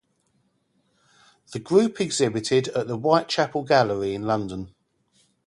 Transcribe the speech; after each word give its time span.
The 1.53 1.59
group 1.59 2.01
exhibited 2.01 2.69
at 2.69 2.87
the 2.87 2.97
Whitechapel 2.97 3.65
gallery 3.65 4.15
in 4.15 4.23
London. 4.23 4.73